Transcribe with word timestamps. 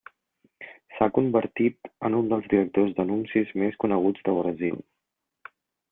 S'ha 0.93 1.07
convertit 1.17 1.91
en 2.09 2.17
un 2.21 2.33
dels 2.33 2.49
directors 2.55 2.97
d'anuncis 3.01 3.53
més 3.65 3.81
coneguts 3.85 4.29
de 4.31 4.39
Brasil. 4.39 4.85